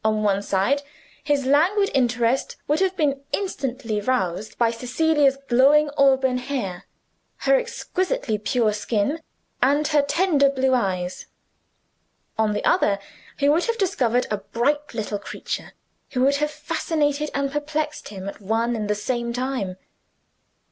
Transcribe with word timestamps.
On 0.03 0.23
one 0.23 0.41
side 0.41 0.81
his 1.23 1.45
languid 1.45 1.91
interest 1.93 2.55
would 2.67 2.79
have 2.79 2.97
been 2.97 3.23
instantly 3.33 4.01
roused 4.01 4.57
by 4.57 4.71
Cecilia's 4.71 5.37
glowing 5.47 5.91
auburn 5.95 6.39
hair, 6.39 6.85
her 7.45 7.55
exquisitely 7.55 8.39
pure 8.39 8.73
skin, 8.73 9.21
and 9.61 9.87
her 9.89 10.01
tender 10.01 10.49
blue 10.49 10.73
eyes. 10.73 11.27
On 12.35 12.53
the 12.53 12.65
other, 12.65 12.97
he 13.37 13.47
would 13.47 13.65
have 13.65 13.77
discovered 13.77 14.25
a 14.31 14.37
bright 14.37 14.95
little 14.95 15.19
creature, 15.19 15.73
who 16.13 16.21
would 16.23 16.37
have 16.37 16.49
fascinated 16.49 17.29
and 17.35 17.51
perplexed 17.51 18.07
him 18.09 18.27
at 18.27 18.41
one 18.41 18.75
and 18.75 18.89
the 18.89 18.95
same 18.95 19.31
time. 19.31 19.77